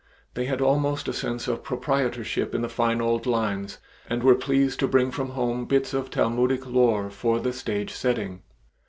[0.33, 3.77] They had almost a sense of proprietorship in the fine old lines
[4.09, 8.41] and were pleased to bring from home bits of Talmudic lore for the stage setting.